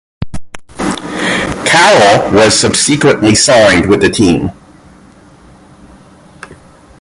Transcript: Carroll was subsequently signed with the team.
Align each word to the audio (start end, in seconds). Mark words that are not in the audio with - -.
Carroll 1.63 2.33
was 2.33 2.59
subsequently 2.59 3.35
signed 3.35 3.87
with 3.87 4.01
the 4.01 4.09
team. 4.09 4.51